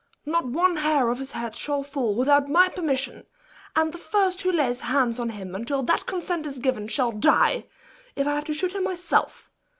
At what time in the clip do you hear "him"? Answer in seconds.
5.29-5.53, 8.73-8.83